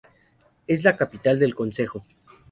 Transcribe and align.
Es 0.65 0.83
la 0.83 0.97
capital 0.97 1.37
del 1.37 1.53
concejo. 1.53 2.03